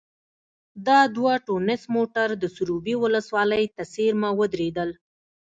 دا 0.87 0.99
دوه 1.15 1.33
ټونس 1.47 1.81
موټر 1.95 2.27
د 2.41 2.45
سروبي 2.55 2.95
ولسوالۍ 3.03 3.65
ته 3.75 3.83
څېرمه 3.93 4.29
ودرېدل. 4.39 4.89